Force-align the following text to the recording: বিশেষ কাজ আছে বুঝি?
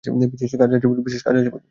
বিশেষ 0.33 0.51
কাজ 0.59 0.69
আছে 0.71 0.87
বুঝি? 1.51 1.67